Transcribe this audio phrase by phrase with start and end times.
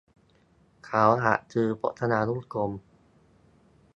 [0.85, 2.71] เขาอยากซื้อพจนานุกรม